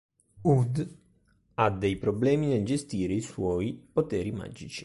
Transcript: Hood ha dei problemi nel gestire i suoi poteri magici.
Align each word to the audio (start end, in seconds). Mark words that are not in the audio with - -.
Hood 0.41 0.95
ha 1.53 1.69
dei 1.69 1.95
problemi 1.95 2.47
nel 2.47 2.63
gestire 2.65 3.13
i 3.13 3.21
suoi 3.21 3.87
poteri 3.93 4.31
magici. 4.31 4.79